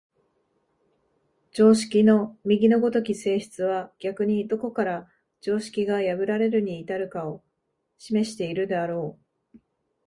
[1.51, 5.07] 常識の右の如き性質は逆にどこから
[5.41, 7.43] 常識が破られるに至るかを
[7.99, 9.19] 示しているであろ
[9.55, 9.59] う。